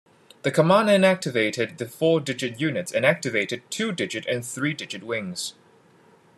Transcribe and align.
The 0.41 0.49
command 0.49 0.89
inactivated 0.89 1.77
the 1.77 1.85
four-digit 1.87 2.59
units 2.59 2.91
and 2.91 3.05
activated 3.05 3.69
two-digit 3.69 4.25
and 4.25 4.43
three-digit 4.43 5.03
wings. 5.03 5.53